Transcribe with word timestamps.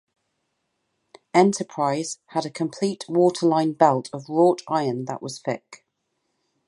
"Enterprise" 1.35 2.17
had 2.29 2.43
a 2.43 2.49
complete 2.49 3.05
waterline 3.07 3.71
belt 3.73 4.09
of 4.11 4.29
wrought 4.29 4.63
iron 4.67 5.05
that 5.05 5.21
was 5.21 5.37
thick. 5.39 5.85